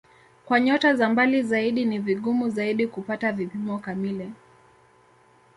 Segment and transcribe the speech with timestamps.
[0.45, 4.33] Kwa nyota za mbali zaidi ni vigumu zaidi kupata vipimo kamili.